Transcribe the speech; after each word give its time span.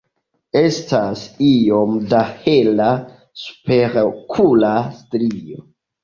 Estas 0.59 1.25
iom 1.47 1.91
da 2.13 2.21
hela 2.45 2.87
superokula 3.41 4.71
strio. 5.03 5.61